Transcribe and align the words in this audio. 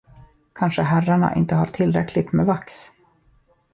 Kanske 0.53 0.81
herrarna 0.81 1.35
inte 1.35 1.55
har 1.55 1.65
tillräckligt 1.65 2.31
med 2.31 2.45
vax? 2.45 2.73